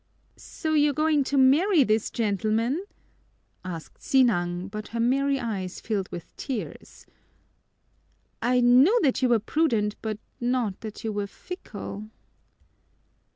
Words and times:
"So 0.35 0.73
you're 0.73 0.95
going 0.95 1.23
to 1.25 1.37
marry 1.37 1.83
this 1.83 2.09
gentleman?" 2.09 2.85
asked 3.63 4.01
Sinang, 4.01 4.67
but 4.67 4.87
her 4.87 4.99
merry 4.99 5.39
eyes 5.39 5.79
filled 5.79 6.09
with 6.11 6.35
tears. 6.37 7.05
"I 8.41 8.61
knew 8.61 8.99
that 9.03 9.21
you 9.21 9.29
were 9.29 9.37
prudent 9.37 9.95
but 10.01 10.17
not 10.39 10.81
that 10.81 11.03
you 11.03 11.11
were 11.13 11.27
fickle." 11.27 12.09